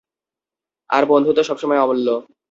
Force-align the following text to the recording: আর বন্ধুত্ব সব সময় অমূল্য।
আর 0.89 1.03
বন্ধুত্ব 1.05 1.41
সব 1.43 1.57
সময় 1.57 1.81
অমূল্য। 1.81 2.07